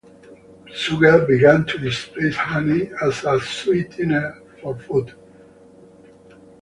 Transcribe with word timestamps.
Sugar 0.73 1.27
began 1.27 1.63
to 1.67 1.77
displace 1.77 2.35
honey 2.35 2.89
as 3.03 3.23
a 3.23 3.39
sweetener 3.39 4.41
for 4.63 4.75
food. 4.75 5.13